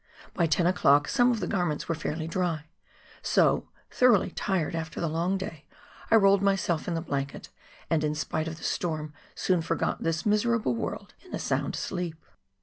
[0.33, 2.65] By 10 o'clock some of the garments were fairly dry,
[3.21, 5.65] so— thoroughly tired after the long day—
[6.09, 7.49] I rolled myself in the blanket,
[7.87, 12.17] and in spite of the storm soon forgot this miserable world in a sound sleep.